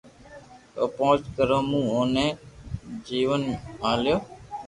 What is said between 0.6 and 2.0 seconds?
او پونچ گھرو مون